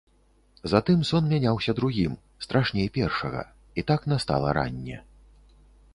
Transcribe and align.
Затым 0.71 1.03
сон 1.09 1.27
мяняўся 1.33 1.75
другім, 1.81 2.17
страшней 2.47 2.87
першага, 2.97 3.41
і 3.83 3.87
так 3.93 4.11
настала 4.15 4.49
ранне. 4.61 4.97